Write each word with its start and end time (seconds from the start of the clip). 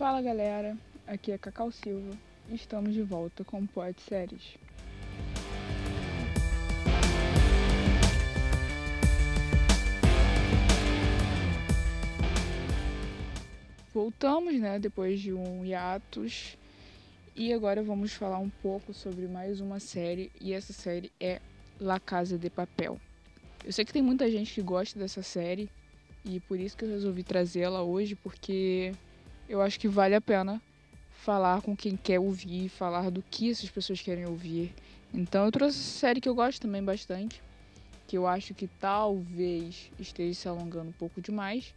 Fala 0.00 0.22
galera, 0.22 0.78
aqui 1.06 1.30
é 1.30 1.36
Cacau 1.36 1.70
Silva. 1.70 2.16
E 2.48 2.54
estamos 2.54 2.94
de 2.94 3.02
volta 3.02 3.44
com 3.44 3.60
o 3.60 3.68
Poet 3.68 4.00
Séries. 4.00 4.56
Voltamos, 13.92 14.58
né, 14.58 14.78
depois 14.78 15.20
de 15.20 15.34
um 15.34 15.66
hiatus. 15.66 16.56
E 17.36 17.52
agora 17.52 17.82
vamos 17.82 18.14
falar 18.14 18.38
um 18.38 18.48
pouco 18.48 18.94
sobre 18.94 19.26
mais 19.28 19.60
uma 19.60 19.78
série. 19.80 20.32
E 20.40 20.54
essa 20.54 20.72
série 20.72 21.12
é 21.20 21.42
La 21.78 22.00
Casa 22.00 22.38
de 22.38 22.48
Papel. 22.48 22.98
Eu 23.62 23.70
sei 23.70 23.84
que 23.84 23.92
tem 23.92 24.00
muita 24.00 24.30
gente 24.30 24.54
que 24.54 24.62
gosta 24.62 24.98
dessa 24.98 25.22
série. 25.22 25.68
E 26.24 26.40
por 26.40 26.58
isso 26.58 26.74
que 26.74 26.86
eu 26.86 26.88
resolvi 26.88 27.22
trazê-la 27.22 27.82
hoje 27.82 28.14
porque 28.14 28.94
eu 29.50 29.60
acho 29.60 29.80
que 29.80 29.88
vale 29.88 30.14
a 30.14 30.20
pena 30.20 30.62
falar 31.10 31.60
com 31.60 31.76
quem 31.76 31.96
quer 31.96 32.20
ouvir, 32.20 32.68
falar 32.68 33.10
do 33.10 33.20
que 33.20 33.50
essas 33.50 33.68
pessoas 33.68 34.00
querem 34.00 34.24
ouvir. 34.24 34.72
Então 35.12 35.44
eu 35.44 35.50
trouxe 35.50 35.76
essa 35.76 35.98
série 35.98 36.20
que 36.20 36.28
eu 36.28 36.36
gosto 36.36 36.62
também 36.62 36.80
bastante, 36.80 37.42
que 38.06 38.16
eu 38.16 38.28
acho 38.28 38.54
que 38.54 38.68
talvez 38.68 39.90
esteja 39.98 40.38
se 40.38 40.48
alongando 40.48 40.90
um 40.90 40.92
pouco 40.92 41.20
demais, 41.20 41.74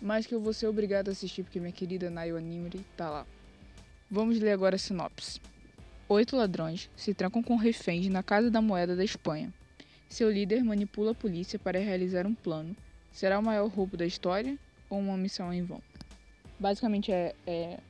mas 0.00 0.26
que 0.26 0.34
eu 0.34 0.40
vou 0.40 0.54
ser 0.54 0.66
obrigado 0.66 1.08
a 1.08 1.12
assistir 1.12 1.42
porque 1.42 1.60
minha 1.60 1.70
querida 1.70 2.08
Nayo 2.08 2.38
Animri 2.38 2.80
tá 2.96 3.10
lá. 3.10 3.26
Vamos 4.10 4.40
ler 4.40 4.52
agora 4.52 4.76
a 4.76 4.78
sinopse. 4.78 5.42
Oito 6.08 6.34
ladrões 6.34 6.88
se 6.96 7.12
trancam 7.12 7.42
com 7.42 7.54
reféns 7.56 8.08
na 8.08 8.22
Casa 8.22 8.50
da 8.50 8.62
Moeda 8.62 8.96
da 8.96 9.04
Espanha. 9.04 9.52
Seu 10.08 10.30
líder 10.30 10.64
manipula 10.64 11.10
a 11.10 11.14
polícia 11.14 11.58
para 11.58 11.78
realizar 11.78 12.26
um 12.26 12.34
plano. 12.34 12.74
Será 13.12 13.38
o 13.38 13.42
maior 13.42 13.68
roubo 13.68 13.94
da 13.98 14.06
história 14.06 14.58
ou 14.88 14.98
uma 14.98 15.18
missão 15.18 15.52
em 15.52 15.62
vão? 15.62 15.82
Basicamente 16.60 17.10
é, 17.10 17.34
é 17.46 17.80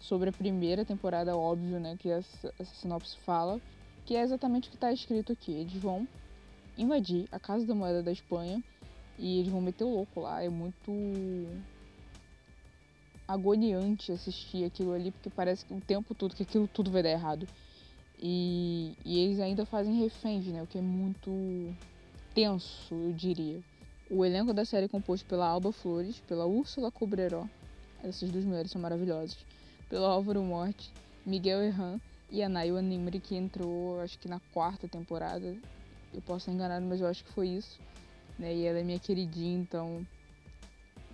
sobre 0.00 0.30
a 0.30 0.32
primeira 0.32 0.86
temporada, 0.86 1.36
óbvio, 1.36 1.78
né? 1.78 1.96
Que 1.98 2.08
essa, 2.08 2.52
essa 2.58 2.74
sinopse 2.74 3.18
fala. 3.18 3.60
Que 4.06 4.16
é 4.16 4.22
exatamente 4.22 4.68
o 4.68 4.70
que 4.70 4.76
está 4.76 4.90
escrito 4.90 5.32
aqui. 5.32 5.52
Eles 5.52 5.74
vão 5.74 6.08
invadir 6.78 7.28
a 7.30 7.38
Casa 7.38 7.66
da 7.66 7.74
Moeda 7.74 8.02
da 8.02 8.10
Espanha 8.10 8.62
e 9.18 9.40
eles 9.40 9.52
vão 9.52 9.60
meter 9.60 9.84
o 9.84 9.90
louco 9.90 10.20
lá. 10.20 10.42
É 10.42 10.48
muito 10.48 10.90
agoniante 13.28 14.12
assistir 14.12 14.64
aquilo 14.64 14.92
ali, 14.92 15.10
porque 15.10 15.28
parece 15.28 15.66
que 15.66 15.74
o 15.74 15.80
tempo 15.80 16.14
todo 16.14 16.34
que 16.34 16.44
aquilo 16.44 16.66
tudo 16.66 16.90
vai 16.90 17.02
dar 17.02 17.10
errado. 17.10 17.46
E, 18.18 18.94
e 19.04 19.18
eles 19.18 19.40
ainda 19.40 19.66
fazem 19.66 20.00
reféns, 20.00 20.46
né? 20.46 20.62
O 20.62 20.66
que 20.66 20.78
é 20.78 20.82
muito 20.82 21.30
tenso, 22.34 22.94
eu 22.94 23.12
diria. 23.12 23.60
O 24.10 24.24
elenco 24.24 24.54
da 24.54 24.64
série 24.64 24.86
é 24.86 24.88
composto 24.88 25.26
pela 25.26 25.46
Alba 25.46 25.72
Flores, 25.72 26.20
pela 26.20 26.46
Úrsula 26.46 26.90
Cobreró, 26.90 27.46
essas 28.08 28.30
duas 28.30 28.44
mulheres 28.44 28.70
são 28.70 28.80
maravilhosas. 28.80 29.36
Pelo 29.88 30.04
Álvaro 30.04 30.42
Morte, 30.42 30.92
Miguel 31.24 31.62
Erran 31.62 32.00
e 32.30 32.42
a 32.42 32.48
Nayua 32.48 32.82
Nimri, 32.82 33.20
que 33.20 33.36
entrou 33.36 34.00
acho 34.00 34.18
que 34.18 34.28
na 34.28 34.40
quarta 34.52 34.88
temporada. 34.88 35.56
Eu 36.14 36.22
posso 36.22 36.50
enganado, 36.50 36.86
mas 36.86 37.00
eu 37.00 37.06
acho 37.06 37.24
que 37.24 37.32
foi 37.32 37.48
isso. 37.48 37.78
Né? 38.38 38.54
E 38.54 38.64
ela 38.64 38.78
é 38.78 38.82
minha 38.82 38.98
queridinha, 38.98 39.58
então 39.58 40.06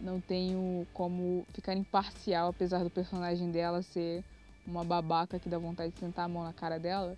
não 0.00 0.20
tenho 0.20 0.86
como 0.92 1.46
ficar 1.52 1.74
imparcial, 1.74 2.48
apesar 2.48 2.82
do 2.82 2.90
personagem 2.90 3.50
dela 3.50 3.82
ser 3.82 4.24
uma 4.66 4.84
babaca 4.84 5.38
que 5.38 5.48
dá 5.48 5.58
vontade 5.58 5.92
de 5.92 5.98
sentar 5.98 6.24
a 6.24 6.28
mão 6.28 6.44
na 6.44 6.52
cara 6.52 6.78
dela. 6.78 7.16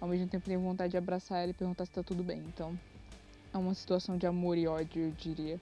Ao 0.00 0.08
mesmo 0.08 0.26
tempo 0.26 0.44
tenho 0.44 0.60
vontade 0.60 0.92
de 0.92 0.96
abraçar 0.96 1.42
ela 1.42 1.50
e 1.50 1.54
perguntar 1.54 1.86
se 1.86 1.92
tá 1.92 2.02
tudo 2.02 2.22
bem. 2.22 2.38
Então 2.48 2.78
é 3.52 3.58
uma 3.58 3.74
situação 3.74 4.16
de 4.18 4.26
amor 4.26 4.58
e 4.58 4.66
ódio, 4.66 5.02
eu 5.02 5.10
diria. 5.12 5.60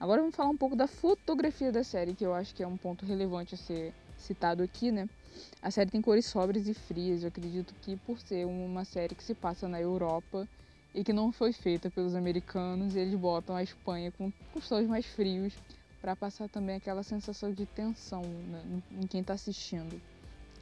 Agora 0.00 0.20
vamos 0.20 0.36
falar 0.36 0.50
um 0.50 0.56
pouco 0.56 0.76
da 0.76 0.86
fotografia 0.86 1.72
da 1.72 1.82
série, 1.82 2.14
que 2.14 2.24
eu 2.24 2.32
acho 2.32 2.54
que 2.54 2.62
é 2.62 2.66
um 2.66 2.76
ponto 2.76 3.04
relevante 3.04 3.56
a 3.56 3.58
ser 3.58 3.92
citado 4.16 4.62
aqui, 4.62 4.92
né? 4.92 5.08
A 5.60 5.72
série 5.72 5.90
tem 5.90 6.00
cores 6.00 6.24
sóbrias 6.26 6.68
e 6.68 6.74
frias. 6.74 7.22
Eu 7.22 7.28
acredito 7.28 7.74
que 7.82 7.96
por 7.96 8.20
ser 8.20 8.46
uma 8.46 8.84
série 8.84 9.16
que 9.16 9.24
se 9.24 9.34
passa 9.34 9.66
na 9.66 9.80
Europa 9.80 10.46
e 10.94 11.02
que 11.02 11.12
não 11.12 11.32
foi 11.32 11.52
feita 11.52 11.90
pelos 11.90 12.14
americanos, 12.14 12.94
eles 12.94 13.14
botam 13.16 13.56
a 13.56 13.62
Espanha 13.62 14.12
com, 14.12 14.30
com 14.52 14.60
tons 14.60 14.86
mais 14.86 15.04
frios 15.04 15.52
para 16.00 16.14
passar 16.14 16.48
também 16.48 16.76
aquela 16.76 17.02
sensação 17.02 17.52
de 17.52 17.66
tensão 17.66 18.22
né, 18.22 18.62
em 19.02 19.06
quem 19.08 19.20
está 19.20 19.34
assistindo. 19.34 20.00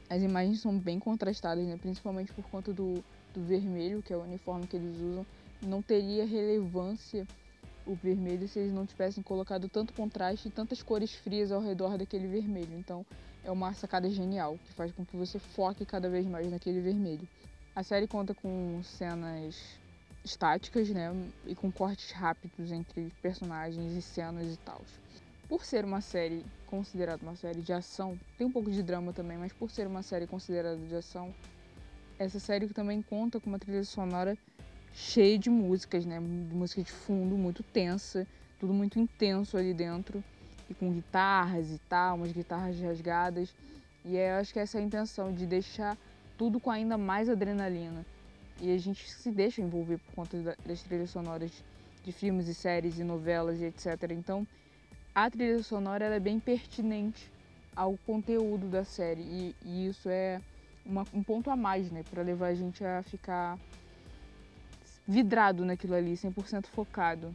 As 0.09 0.21
imagens 0.23 0.61
são 0.61 0.79
bem 0.79 0.97
contrastadas, 0.99 1.63
né? 1.63 1.77
principalmente 1.77 2.33
por 2.33 2.43
conta 2.45 2.73
do, 2.73 3.03
do 3.35 3.43
vermelho, 3.43 4.01
que 4.01 4.11
é 4.11 4.17
o 4.17 4.23
uniforme 4.23 4.65
que 4.65 4.77
eles 4.77 4.95
usam. 4.95 5.25
Não 5.61 5.81
teria 5.81 6.25
relevância 6.25 7.27
o 7.87 7.95
vermelho 7.95 8.47
se 8.47 8.59
eles 8.59 8.73
não 8.73 8.85
tivessem 8.85 9.23
colocado 9.23 9.69
tanto 9.69 9.93
contraste 9.93 10.49
e 10.49 10.51
tantas 10.51 10.83
cores 10.83 11.13
frias 11.13 11.51
ao 11.51 11.61
redor 11.61 11.97
daquele 11.97 12.27
vermelho. 12.27 12.77
Então 12.77 13.05
é 13.43 13.49
uma 13.51 13.73
sacada 13.73 14.09
genial 14.09 14.59
que 14.65 14.73
faz 14.73 14.91
com 14.91 15.05
que 15.05 15.15
você 15.15 15.39
foque 15.39 15.85
cada 15.85 16.09
vez 16.09 16.25
mais 16.27 16.51
naquele 16.51 16.81
vermelho. 16.81 17.27
A 17.73 17.83
série 17.83 18.07
conta 18.07 18.35
com 18.35 18.81
cenas 18.83 19.79
estáticas, 20.25 20.89
né, 20.89 21.09
e 21.45 21.55
com 21.55 21.71
cortes 21.71 22.11
rápidos 22.11 22.71
entre 22.71 23.09
personagens 23.21 23.93
e 23.93 24.01
cenas 24.01 24.53
e 24.53 24.57
tal. 24.57 24.81
Por 25.47 25.63
ser 25.63 25.85
uma 25.85 26.01
série 26.01 26.45
considerada 26.65 27.23
uma 27.23 27.35
série 27.35 27.61
de 27.61 27.71
ação, 27.71 28.19
tem 28.37 28.45
um 28.45 28.51
pouco 28.51 28.69
de 28.69 28.83
drama 28.83 29.13
também, 29.13 29.37
mas 29.37 29.53
por 29.53 29.71
ser 29.71 29.87
uma 29.87 30.03
série 30.03 30.27
considerada 30.27 30.75
de 30.75 30.95
ação, 30.95 31.33
essa 32.19 32.39
série 32.39 32.67
também 32.67 33.01
conta 33.01 33.39
com 33.39 33.49
uma 33.49 33.59
trilha 33.59 33.83
sonora 33.85 34.37
cheia 34.97 35.37
de 35.37 35.47
músicas, 35.47 36.05
né? 36.05 36.19
Música 36.19 36.81
de 36.81 36.91
fundo, 36.91 37.37
muito 37.37 37.61
tensa, 37.61 38.25
tudo 38.59 38.73
muito 38.73 38.99
intenso 38.99 39.55
ali 39.55 39.71
dentro, 39.71 40.23
e 40.67 40.73
com 40.73 40.91
guitarras 40.91 41.69
e 41.69 41.77
tal, 41.87 42.15
umas 42.15 42.31
guitarras 42.31 42.79
rasgadas. 42.79 43.53
E 44.03 44.17
é, 44.17 44.33
acho 44.33 44.51
que 44.51 44.59
essa 44.59 44.79
é 44.79 44.81
a 44.81 44.83
intenção, 44.83 45.31
de 45.31 45.45
deixar 45.45 45.95
tudo 46.35 46.59
com 46.59 46.71
ainda 46.71 46.97
mais 46.97 47.29
adrenalina. 47.29 48.03
E 48.59 48.73
a 48.73 48.77
gente 48.79 49.07
se 49.07 49.29
deixa 49.29 49.61
envolver 49.61 49.99
por 49.99 50.15
conta 50.15 50.57
das 50.65 50.81
trilhas 50.81 51.11
sonoras 51.11 51.51
de 52.03 52.11
filmes 52.11 52.47
e 52.47 52.55
séries 52.55 52.97
e 52.97 53.03
novelas 53.03 53.61
e 53.61 53.65
etc. 53.65 54.11
Então, 54.11 54.47
a 55.13 55.29
trilha 55.29 55.61
sonora 55.61 56.05
é 56.05 56.19
bem 56.19 56.39
pertinente 56.39 57.31
ao 57.75 57.95
conteúdo 57.97 58.67
da 58.67 58.83
série. 58.83 59.21
E, 59.21 59.55
e 59.63 59.87
isso 59.87 60.09
é 60.09 60.41
uma, 60.83 61.05
um 61.13 61.21
ponto 61.21 61.51
a 61.51 61.55
mais, 61.55 61.91
né? 61.91 62.03
Para 62.09 62.23
levar 62.23 62.47
a 62.47 62.55
gente 62.55 62.83
a 62.83 63.03
ficar 63.03 63.59
vidrado 65.07 65.63
naquilo 65.63 65.95
ali, 65.95 66.13
100% 66.13 66.67
focado. 66.67 67.33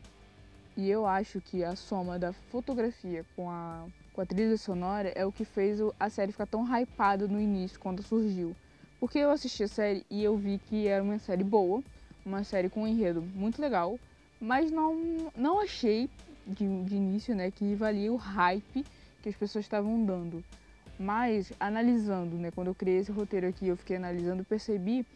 E 0.77 0.88
eu 0.91 1.06
acho 1.06 1.41
que 1.41 1.65
a 1.65 1.75
soma 1.77 2.19
da 2.19 2.33
fotografia 2.33 3.25
com 3.34 3.50
a, 3.50 3.87
com 4.12 4.21
a 4.21 4.27
trilha 4.27 4.56
sonora 4.56 5.10
é 5.15 5.25
o 5.25 5.33
que 5.33 5.44
fez 5.44 5.78
a 5.99 6.10
série 6.10 6.33
ficar 6.33 6.47
tão 6.47 6.65
hypada 6.65 7.27
no 7.27 7.41
início, 7.41 7.78
quando 7.81 8.03
surgiu. 8.03 8.55
Porque 9.00 9.19
eu 9.19 9.31
assisti 9.31 9.65
a 9.65 9.69
série 9.69 10.05
e 10.10 10.22
eu 10.22 10.37
vi 10.37 10.59
que 10.59 10.87
era 10.87 11.03
uma 11.03 11.19
série 11.19 11.44
boa, 11.44 11.83
uma 12.25 12.44
série 12.44 12.69
com 12.69 12.83
um 12.83 12.87
enredo 12.87 13.21
muito 13.21 13.60
legal, 13.60 13.99
mas 14.41 14.71
não, 14.71 15.31
não 15.37 15.60
achei 15.60 16.09
de, 16.47 16.84
de 16.84 16.94
início 16.94 17.34
né, 17.34 17.50
que 17.50 17.75
valia 17.75 18.12
o 18.12 18.16
hype 18.16 18.84
que 19.22 19.28
as 19.28 19.37
pessoas 19.37 19.65
estavam 19.65 20.04
dando. 20.04 20.43
Mas 20.99 21.53
analisando, 21.59 22.37
né, 22.37 22.50
quando 22.50 22.69
eu 22.69 22.75
criei 22.75 22.99
esse 22.99 23.10
roteiro 23.10 23.47
aqui, 23.49 23.66
eu 23.69 23.77
fiquei 23.77 23.97
analisando, 23.97 24.44
percebi 24.44 25.06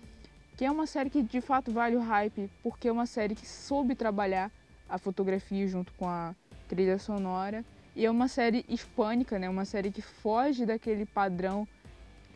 que 0.57 0.65
é 0.65 0.71
uma 0.71 0.87
série 0.87 1.11
que 1.11 1.23
de 1.23 1.41
fato 1.41 1.71
vale 1.71 1.97
o 1.97 2.01
hype, 2.01 2.51
porque 2.63 2.89
é 2.89 2.93
uma 2.93 3.07
série 3.07 3.35
que 3.35 3.47
soube 3.47 3.95
trabalhar 3.95 4.51
a 4.89 4.99
fotografia 4.99 5.67
junto 5.67 5.93
com 5.93 6.09
a 6.09 6.35
trilha 6.69 6.99
sonora. 6.99 7.65
E 7.95 8.05
é 8.05 8.11
uma 8.11 8.29
série 8.29 8.65
hispânica, 8.69 9.39
né? 9.39 9.49
Uma 9.49 9.65
série 9.65 9.91
que 9.91 10.03
foge 10.03 10.67
daquele 10.67 11.07
padrão 11.07 11.67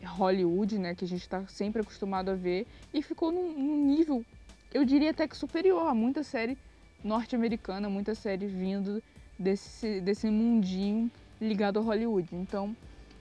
Hollywood, 0.03 0.79
né? 0.79 0.95
Que 0.95 1.05
a 1.05 1.07
gente 1.07 1.21
está 1.21 1.45
sempre 1.47 1.81
acostumado 1.81 2.29
a 2.29 2.35
ver. 2.35 2.67
E 2.93 3.01
ficou 3.01 3.31
num, 3.31 3.53
num, 3.53 3.85
nível, 3.85 4.25
eu 4.73 4.83
diria 4.85 5.11
até 5.11 5.27
que 5.27 5.37
superior 5.37 5.87
a 5.87 5.93
muita 5.93 6.23
série 6.23 6.57
norte-americana, 7.03 7.89
muita 7.89 8.15
série 8.15 8.47
vindo 8.47 9.01
desse, 9.37 10.01
desse 10.01 10.29
mundinho 10.29 11.11
ligado 11.39 11.79
a 11.79 11.81
Hollywood. 11.81 12.27
Então, 12.35 12.75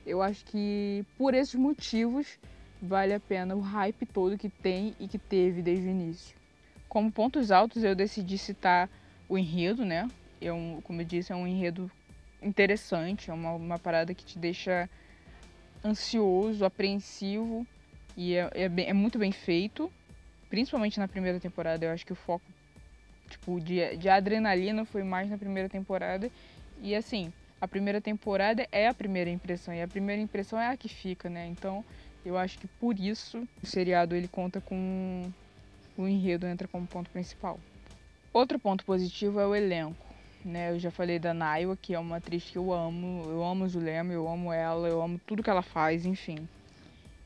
eu 0.06 0.22
acho 0.22 0.44
que 0.46 1.04
por 1.16 1.34
esses 1.34 1.54
motivos 1.54 2.38
vale 2.80 3.12
a 3.12 3.20
pena 3.20 3.54
o 3.54 3.60
hype 3.60 4.06
todo 4.06 4.38
que 4.38 4.48
tem 4.48 4.94
e 4.98 5.06
que 5.06 5.18
teve 5.18 5.62
desde 5.62 5.86
o 5.86 5.90
início. 5.90 6.36
Como 6.88 7.12
pontos 7.12 7.50
altos, 7.50 7.84
eu 7.84 7.94
decidi 7.94 8.38
citar 8.38 8.88
o 9.28 9.38
enredo, 9.38 9.84
né? 9.84 10.08
É 10.40 10.52
um, 10.52 10.80
como 10.82 11.00
eu 11.00 11.04
disse, 11.04 11.32
é 11.32 11.36
um 11.36 11.46
enredo 11.46 11.90
interessante, 12.42 13.30
é 13.30 13.34
uma, 13.34 13.52
uma 13.52 13.78
parada 13.78 14.14
que 14.14 14.24
te 14.24 14.38
deixa 14.38 14.88
ansioso, 15.84 16.64
apreensivo 16.64 17.66
e 18.16 18.34
é, 18.34 18.50
é, 18.54 18.68
bem, 18.68 18.86
é, 18.88 18.92
muito 18.92 19.18
bem 19.18 19.32
feito. 19.32 19.92
Principalmente 20.48 20.98
na 20.98 21.06
primeira 21.06 21.38
temporada, 21.38 21.84
eu 21.84 21.92
acho 21.92 22.04
que 22.04 22.12
o 22.12 22.16
foco 22.16 22.44
tipo, 23.28 23.60
de, 23.60 23.96
de 23.96 24.08
adrenalina 24.08 24.84
foi 24.84 25.04
mais 25.04 25.30
na 25.30 25.38
primeira 25.38 25.68
temporada. 25.68 26.30
E 26.82 26.94
assim, 26.94 27.32
a 27.60 27.68
primeira 27.68 28.00
temporada 28.00 28.66
é 28.72 28.88
a 28.88 28.94
primeira 28.94 29.30
impressão, 29.30 29.72
e 29.72 29.82
a 29.82 29.86
primeira 29.86 30.20
impressão 30.20 30.58
é 30.58 30.68
a 30.68 30.76
que 30.76 30.88
fica, 30.88 31.28
né? 31.28 31.46
Então 31.46 31.84
eu 32.24 32.36
acho 32.36 32.58
que 32.58 32.66
por 32.78 32.98
isso 32.98 33.46
o 33.62 33.66
seriado 33.66 34.14
ele 34.14 34.28
conta 34.28 34.60
com 34.60 35.30
o 35.96 36.06
enredo 36.06 36.46
entra 36.46 36.68
como 36.68 36.86
ponto 36.86 37.10
principal. 37.10 37.58
Outro 38.32 38.58
ponto 38.58 38.84
positivo 38.84 39.40
é 39.40 39.46
o 39.46 39.54
elenco. 39.54 40.06
né? 40.44 40.70
Eu 40.70 40.78
já 40.78 40.90
falei 40.90 41.18
da 41.18 41.34
Naiwa, 41.34 41.76
que 41.76 41.94
é 41.94 41.98
uma 41.98 42.16
atriz 42.16 42.44
que 42.44 42.56
eu 42.56 42.72
amo. 42.72 43.24
Eu 43.28 43.44
amo 43.44 43.68
Zulema, 43.68 44.12
eu 44.12 44.28
amo 44.28 44.52
ela, 44.52 44.88
eu 44.88 45.02
amo 45.02 45.20
tudo 45.26 45.42
que 45.42 45.50
ela 45.50 45.62
faz, 45.62 46.06
enfim. 46.06 46.48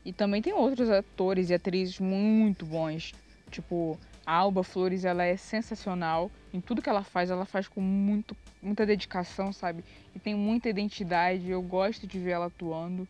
E 0.03 0.11
também 0.11 0.41
tem 0.41 0.53
outros 0.53 0.89
atores 0.89 1.49
e 1.49 1.53
atrizes 1.53 1.99
muito 1.99 2.65
bons. 2.65 3.13
Tipo, 3.49 3.97
a 4.25 4.33
Alba 4.33 4.63
Flores, 4.63 5.05
ela 5.05 5.23
é 5.23 5.37
sensacional. 5.37 6.29
Em 6.53 6.59
tudo 6.59 6.81
que 6.81 6.89
ela 6.89 7.03
faz, 7.03 7.29
ela 7.29 7.45
faz 7.45 7.67
com 7.67 7.81
muito, 7.81 8.35
muita 8.61 8.85
dedicação, 8.85 9.53
sabe? 9.53 9.83
E 10.15 10.19
tem 10.19 10.35
muita 10.35 10.69
identidade. 10.69 11.49
Eu 11.49 11.61
gosto 11.61 12.07
de 12.07 12.19
ver 12.19 12.31
ela 12.31 12.47
atuando. 12.47 13.07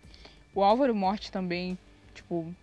O 0.55 0.63
Álvaro 0.63 0.95
Morte 0.95 1.29
também, 1.29 1.77
tipo, 2.13 2.55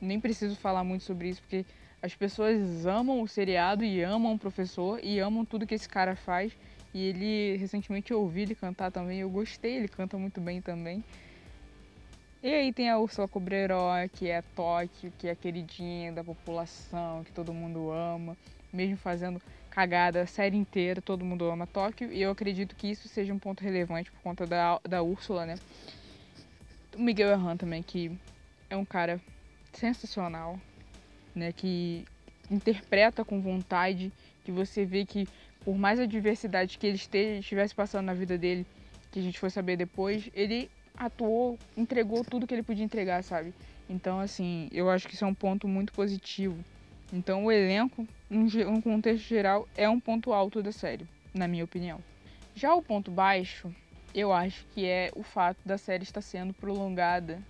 nem 0.00 0.20
preciso 0.20 0.54
falar 0.54 0.84
muito 0.84 1.02
sobre 1.02 1.30
isso, 1.30 1.42
porque 1.42 1.66
as 2.00 2.14
pessoas 2.14 2.86
amam 2.86 3.20
o 3.20 3.26
seriado 3.26 3.84
e 3.84 4.00
amam 4.04 4.34
o 4.34 4.38
professor 4.38 5.00
e 5.02 5.18
amam 5.18 5.44
tudo 5.44 5.66
que 5.66 5.74
esse 5.74 5.88
cara 5.88 6.14
faz. 6.14 6.52
E 6.94 7.02
ele, 7.02 7.56
recentemente 7.56 8.12
eu 8.12 8.20
ouvi 8.20 8.42
ele 8.42 8.54
cantar 8.54 8.92
também, 8.92 9.18
eu 9.18 9.28
gostei, 9.28 9.78
ele 9.78 9.88
canta 9.88 10.16
muito 10.16 10.40
bem 10.40 10.62
também. 10.62 11.02
E 12.40 12.54
aí 12.54 12.72
tem 12.72 12.88
a 12.88 12.98
Ursula 12.98 13.26
Cobreiro, 13.26 13.74
que 14.12 14.28
é 14.28 14.42
Tóquio, 14.54 15.12
que 15.18 15.26
é 15.26 15.34
queridinha 15.34 16.12
da 16.12 16.22
população, 16.22 17.24
que 17.24 17.32
todo 17.32 17.52
mundo 17.52 17.90
ama, 17.90 18.36
mesmo 18.72 18.96
fazendo 18.96 19.42
cagada 19.68 20.22
a 20.22 20.26
série 20.26 20.56
inteira, 20.56 21.02
todo 21.02 21.24
mundo 21.24 21.50
ama 21.50 21.66
Tóquio, 21.66 22.12
e 22.12 22.22
eu 22.22 22.30
acredito 22.30 22.76
que 22.76 22.86
isso 22.86 23.08
seja 23.08 23.34
um 23.34 23.38
ponto 23.40 23.62
relevante 23.62 24.10
por 24.12 24.20
conta 24.22 24.46
da, 24.46 24.80
da 24.88 25.02
Úrsula, 25.02 25.44
né? 25.44 25.56
O 26.96 27.02
Miguel 27.02 27.30
Erran 27.30 27.56
também, 27.56 27.82
que 27.82 28.10
é 28.68 28.76
um 28.76 28.84
cara 28.84 29.20
sensacional, 29.72 30.58
né? 31.34 31.52
Que 31.52 32.04
interpreta 32.50 33.24
com 33.24 33.40
vontade, 33.40 34.12
que 34.44 34.50
você 34.50 34.84
vê 34.84 35.06
que 35.06 35.28
por 35.64 35.76
mais 35.76 36.00
adversidade 36.00 36.78
que 36.78 36.86
ele 36.86 36.96
estivesse 37.38 37.74
passando 37.74 38.06
na 38.06 38.14
vida 38.14 38.36
dele, 38.36 38.66
que 39.12 39.20
a 39.20 39.22
gente 39.22 39.38
foi 39.38 39.50
saber 39.50 39.76
depois, 39.76 40.30
ele 40.34 40.70
atuou, 40.96 41.58
entregou 41.76 42.24
tudo 42.24 42.46
que 42.46 42.54
ele 42.54 42.62
podia 42.62 42.84
entregar, 42.84 43.22
sabe? 43.22 43.54
Então, 43.88 44.20
assim, 44.20 44.68
eu 44.72 44.88
acho 44.90 45.06
que 45.06 45.14
isso 45.14 45.24
é 45.24 45.28
um 45.28 45.34
ponto 45.34 45.68
muito 45.68 45.92
positivo. 45.92 46.58
Então, 47.12 47.44
o 47.44 47.52
elenco, 47.52 48.06
num 48.28 48.80
contexto 48.80 49.26
geral, 49.26 49.68
é 49.76 49.88
um 49.88 50.00
ponto 50.00 50.32
alto 50.32 50.62
da 50.62 50.72
série, 50.72 51.06
na 51.34 51.46
minha 51.46 51.64
opinião. 51.64 52.00
Já 52.54 52.74
o 52.74 52.82
ponto 52.82 53.10
baixo, 53.10 53.74
eu 54.14 54.32
acho 54.32 54.64
que 54.74 54.84
é 54.84 55.10
o 55.14 55.22
fato 55.22 55.58
da 55.64 55.78
série 55.78 56.02
estar 56.02 56.20
sendo 56.20 56.52
prolongada, 56.54 57.40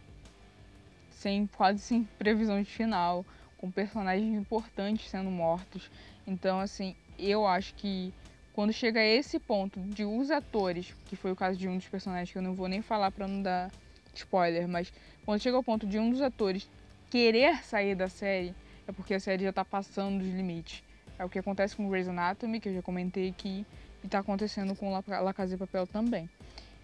sem 1.11 1.47
quase 1.47 1.81
sem 1.81 2.05
previsão 2.19 2.63
de 2.63 2.71
final, 2.71 3.25
com 3.59 3.71
personagens 3.71 4.39
importantes 4.39 5.09
sendo 5.09 5.31
mortos. 5.31 5.91
Então, 6.27 6.61
assim, 6.61 6.95
eu 7.19 7.47
acho 7.47 7.75
que 7.75 8.13
quando 8.53 8.73
chega 8.73 9.01
a 9.01 9.05
esse 9.05 9.39
ponto 9.39 9.81
de 9.81 10.05
os 10.05 10.31
atores, 10.31 10.95
que 11.07 11.17
foi 11.17 11.33
o 11.33 11.37
caso 11.37 11.59
de 11.59 11.69
um 11.69 11.77
dos 11.77 11.89
personagens 11.89 12.31
que 12.31 12.39
eu 12.39 12.43
não 12.43 12.55
vou 12.55 12.69
nem 12.69 12.83
falar 12.83 13.11
para 13.11 13.29
não 13.29 13.43
dar 13.43 13.71
spoiler, 14.15 14.69
mas 14.69 14.93
quando 15.25 15.41
chega 15.41 15.57
ao 15.57 15.63
ponto 15.63 15.87
de 15.87 15.99
um 15.99 16.11
dos 16.11 16.21
atores 16.21 16.69
querer 17.11 17.63
sair 17.65 17.95
da 17.95 18.09
série, 18.09 18.55
é 18.87 18.93
porque 18.93 19.15
a 19.15 19.21
série 19.21 19.45
já 19.45 19.53
tá 19.53 19.65
passando 19.65 20.19
dos 20.19 20.33
limites. 20.33 20.83
É 21.19 21.25
o 21.25 21.29
que 21.29 21.39
acontece 21.39 21.77
com 21.77 21.89
Grey's 21.89 22.09
Anatomy, 22.09 22.61
que 22.61 22.69
eu 22.69 22.75
já 22.75 22.83
comentei 22.83 23.29
aqui, 23.29 23.67
e 24.03 24.09
tá 24.09 24.19
acontecendo 24.21 24.75
com 24.75 24.91
La, 24.91 25.35
Casa 25.35 25.55
de 25.55 25.59
Papel 25.59 25.87
também. 25.87 26.29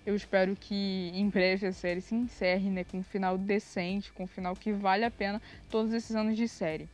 Eu 0.07 0.15
espero 0.15 0.55
que 0.55 1.11
em 1.13 1.29
breve 1.29 1.67
a 1.67 1.73
série 1.73 2.01
se 2.01 2.15
encerre, 2.15 2.71
né, 2.71 2.85
com 2.85 2.99
um 2.99 3.03
final 3.03 3.37
decente, 3.37 4.13
com 4.13 4.23
um 4.23 4.29
final 4.29 4.55
que 4.55 4.73
vale 4.73 5.05
a 5.05 5.11
pena 5.11 5.43
todos 5.69 5.93
esses 5.93 6.15
anos 6.15 6.37
de 6.37 6.47
série. 6.47 6.89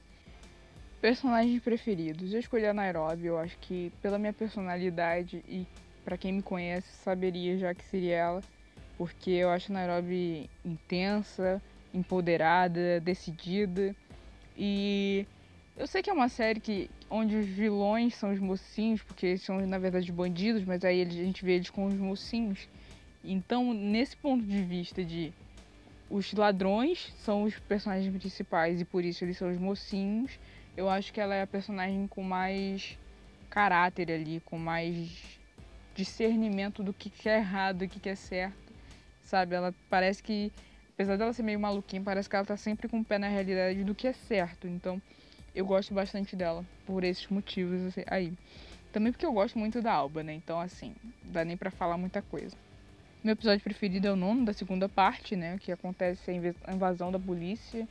Personagens 0.99 1.63
preferidos. 1.63 2.33
Eu 2.33 2.41
escolhi 2.41 2.65
a 2.65 2.73
Nairobi, 2.73 3.27
eu 3.27 3.39
acho 3.39 3.59
que 3.59 3.93
pela 4.01 4.19
minha 4.19 4.33
personalidade 4.33 5.45
e 5.47 5.67
para 6.03 6.17
quem 6.17 6.33
me 6.33 6.43
conhece 6.43 6.89
saberia 7.05 7.59
já 7.59 7.75
que 7.75 7.85
seria 7.85 8.17
ela, 8.17 8.45
porque 8.97 9.31
eu 9.33 9.51
acho 9.51 9.71
a 9.71 9.75
Nairobi 9.75 10.49
intensa, 10.65 11.61
empoderada, 11.93 12.99
decidida 13.01 13.95
e 14.57 15.27
eu 15.77 15.87
sei 15.87 16.03
que 16.03 16.09
é 16.09 16.13
uma 16.13 16.29
série 16.29 16.61
que 16.61 16.89
onde 17.11 17.37
os 17.37 17.47
vilões 17.47 18.15
são 18.15 18.33
os 18.33 18.39
mocinhos, 18.39 19.03
porque 19.03 19.27
eles 19.27 19.43
são 19.43 19.61
na 19.67 19.79
verdade 19.79 20.11
bandidos, 20.11 20.65
mas 20.65 20.83
aí 20.83 21.03
a 21.03 21.05
gente 21.05 21.45
vê 21.45 21.53
eles 21.57 21.69
com 21.69 21.87
os 21.87 21.95
mocinhos. 21.95 22.69
Então, 23.25 23.73
nesse 23.73 24.17
ponto 24.17 24.45
de 24.45 24.63
vista 24.63 25.05
de 25.05 25.33
os 26.11 26.33
ladrões 26.33 27.13
são 27.25 27.45
os 27.45 27.59
personagens 27.59 28.15
principais 28.15 28.81
e 28.81 28.85
por 28.85 29.05
isso 29.05 29.25
eles 29.25 29.39
são 29.39 29.51
os 29.51 29.59
mocinhos 29.59 30.39
eu 30.77 30.89
acho 30.89 31.13
que 31.13 31.21
ela 31.21 31.35
é 31.35 31.43
a 31.43 31.47
personagem 31.47 32.07
com 32.07 32.23
mais 32.23 32.99
caráter 33.51 34.11
ali, 34.11 34.41
com 34.41 34.59
mais 34.59 35.39
discernimento 35.95 36.83
do 36.83 36.95
que 36.95 37.13
é 37.29 37.37
errado 37.37 37.83
e 37.83 37.87
o 37.87 37.89
que 37.89 38.09
é 38.09 38.15
certo. 38.15 38.73
Sabe? 39.25 39.55
Ela 39.55 39.75
parece 39.91 40.23
que, 40.23 40.51
apesar 40.95 41.19
dela 41.19 41.33
ser 41.33 41.43
meio 41.43 41.61
maluquinha, 41.61 42.03
parece 42.03 42.29
que 42.29 42.35
ela 42.35 42.45
tá 42.45 42.57
sempre 42.57 42.89
com 42.89 43.01
o 43.01 43.05
pé 43.05 43.19
na 43.19 43.29
realidade 43.29 43.85
do 43.85 43.95
que 43.95 44.07
é 44.07 44.13
certo. 44.13 44.67
Então, 44.67 45.01
eu 45.55 45.67
gosto 45.67 45.93
bastante 45.93 46.35
dela 46.35 46.65
por 46.87 47.05
esses 47.05 47.27
motivos 47.29 47.81
assim, 47.83 48.03
aí. 48.07 48.33
Também 48.93 49.13
porque 49.13 49.27
eu 49.27 49.33
gosto 49.33 49.59
muito 49.59 49.81
da 49.83 49.93
Alba, 49.93 50.23
né? 50.23 50.33
Então, 50.35 50.59
assim, 50.59 50.95
dá 51.25 51.45
nem 51.45 51.57
para 51.57 51.71
falar 51.71 51.99
muita 51.99 52.23
coisa. 52.23 52.57
Meu 53.25 53.35
episódio 53.35 53.63
preferido 53.63 54.09
é 54.09 54.13
o 54.13 54.17
nono 54.17 54.45
da 54.45 54.53
segunda 54.53 54.89
parte, 54.89 55.37
né? 55.37 55.57
Que 55.61 55.71
acontece 55.71 56.29
a 56.65 56.73
invasão 56.75 57.13
da 57.13 57.21
polícia 57.21 57.87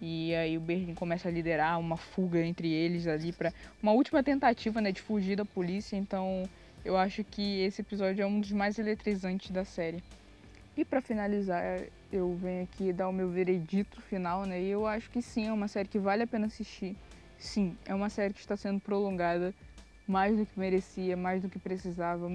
e 0.00 0.34
aí 0.34 0.56
o 0.56 0.60
Berlim 0.60 0.94
começa 0.94 1.28
a 1.28 1.30
liderar 1.30 1.78
uma 1.78 1.98
fuga 1.98 2.40
entre 2.40 2.72
eles 2.72 3.06
ali 3.06 3.30
para 3.30 3.52
uma 3.82 3.92
última 3.92 4.22
tentativa, 4.22 4.80
né, 4.80 4.90
de 4.90 5.02
fugir 5.02 5.36
da 5.36 5.44
polícia. 5.44 5.96
Então, 5.96 6.48
eu 6.82 6.96
acho 6.96 7.22
que 7.22 7.60
esse 7.60 7.82
episódio 7.82 8.22
é 8.22 8.26
um 8.26 8.40
dos 8.40 8.52
mais 8.52 8.78
eletrizantes 8.78 9.50
da 9.50 9.66
série. 9.66 10.02
E 10.74 10.82
para 10.82 11.02
finalizar, 11.02 11.82
eu 12.10 12.34
venho 12.36 12.62
aqui 12.62 12.90
dar 12.90 13.10
o 13.10 13.12
meu 13.12 13.28
veredito 13.28 14.00
final, 14.00 14.46
né? 14.46 14.62
E 14.62 14.68
eu 14.68 14.86
acho 14.86 15.10
que 15.10 15.20
sim, 15.20 15.46
é 15.46 15.52
uma 15.52 15.68
série 15.68 15.88
que 15.88 15.98
vale 15.98 16.22
a 16.22 16.26
pena 16.26 16.46
assistir. 16.46 16.96
Sim, 17.38 17.76
é 17.84 17.94
uma 17.94 18.08
série 18.08 18.32
que 18.32 18.40
está 18.40 18.56
sendo 18.56 18.80
prolongada 18.80 19.52
mais 20.08 20.38
do 20.38 20.46
que 20.46 20.58
merecia, 20.58 21.18
mais 21.18 21.42
do 21.42 21.50
que 21.50 21.58
precisava. 21.58 22.26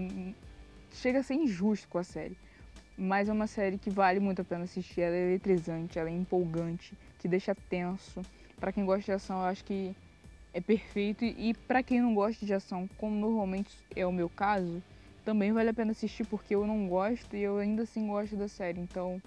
Chega 0.94 1.20
a 1.20 1.24
ser 1.24 1.36
injusto 1.36 1.88
com 1.88 1.98
a 1.98 2.04
série. 2.04 2.38
Mas 2.98 3.28
é 3.28 3.34
uma 3.34 3.48
série 3.48 3.78
que 3.78 3.90
vale 3.90 4.20
muito 4.20 4.42
a 4.42 4.46
pena 4.46 4.64
assistir. 4.64 5.02
Ela 5.02 5.16
é 5.16 5.28
eletrizante, 5.28 6.00
ela 6.00 6.10
é 6.10 6.14
empolgante, 6.14 6.94
te 7.20 7.28
deixa 7.28 7.54
tenso. 7.54 8.22
Para 8.60 8.72
quem 8.72 8.86
gosta 8.86 9.04
de 9.04 9.12
ação, 9.12 9.40
eu 9.40 9.46
acho 9.46 9.64
que 9.66 9.96
é 10.54 10.62
perfeito. 10.62 11.26
E 11.26 11.54
para 11.54 11.84
quem 11.84 12.02
não 12.02 12.16
gosta 12.16 12.46
de 12.46 12.54
ação, 12.54 12.90
como 12.98 13.16
normalmente 13.16 13.76
é 13.96 14.06
o 14.06 14.12
meu 14.12 14.30
caso, 14.30 14.82
também 15.26 15.52
vale 15.52 15.70
a 15.70 15.74
pena 15.74 15.92
assistir 15.92 16.26
porque 16.26 16.56
eu 16.56 16.66
não 16.66 16.88
gosto 16.88 17.36
e 17.36 17.42
eu 17.42 17.58
ainda 17.58 17.84
assim 17.84 18.08
gosto 18.08 18.36
da 18.38 18.48
série. 18.48 18.80
Então 18.80 19.22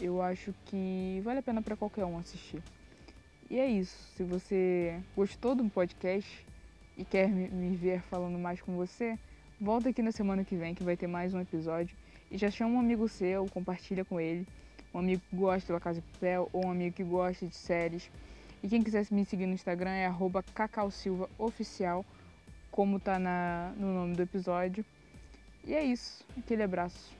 eu 0.00 0.22
acho 0.22 0.54
que 0.66 1.20
vale 1.22 1.40
a 1.40 1.42
pena 1.42 1.60
para 1.60 1.76
qualquer 1.76 2.04
um 2.04 2.18
assistir. 2.18 2.62
E 3.50 3.58
é 3.58 3.66
isso. 3.66 3.96
Se 4.16 4.22
você 4.22 4.98
gostou 5.14 5.54
do 5.54 5.68
podcast 5.68 6.44
e 6.96 7.04
quer 7.04 7.28
me 7.28 7.76
ver 7.76 8.00
falando 8.02 8.38
mais 8.38 8.62
com 8.62 8.74
você, 8.74 9.18
volta 9.64 9.88
aqui 9.88 10.02
na 10.02 10.12
semana 10.12 10.44
que 10.44 10.54
vem 10.54 10.74
que 10.74 10.84
vai 10.84 10.94
ter 10.94 11.06
mais 11.06 11.32
um 11.32 11.40
episódio. 11.40 11.96
E 12.30 12.36
já 12.36 12.50
chama 12.50 12.74
um 12.74 12.78
amigo 12.78 13.08
seu, 13.08 13.46
compartilha 13.46 14.04
com 14.04 14.20
ele. 14.20 14.46
Um 14.92 14.98
amigo 14.98 15.22
que 15.30 15.36
gosta 15.36 15.72
da 15.72 15.80
Casa 15.80 16.02
de 16.02 16.06
Papel 16.12 16.50
ou 16.52 16.66
um 16.66 16.70
amigo 16.70 16.94
que 16.94 17.02
gosta 17.02 17.46
de 17.46 17.56
séries. 17.56 18.10
E 18.62 18.68
quem 18.68 18.82
quiser 18.82 19.06
me 19.10 19.24
seguir 19.24 19.46
no 19.46 19.54
Instagram 19.54 19.90
é 19.90 20.12
cacausilvaoficial, 20.54 22.04
como 22.70 23.00
tá 23.00 23.18
na, 23.18 23.72
no 23.78 23.94
nome 23.94 24.14
do 24.14 24.22
episódio. 24.22 24.84
E 25.64 25.72
é 25.72 25.82
isso. 25.82 26.22
Aquele 26.36 26.62
abraço. 26.62 27.14